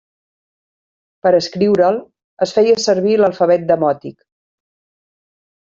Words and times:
Per 1.27 1.33
a 1.33 1.41
escriure'l, 1.41 2.01
es 2.47 2.55
feia 2.57 2.81
servir 2.87 3.15
l'alfabet 3.21 3.71
demòtic. 3.73 4.21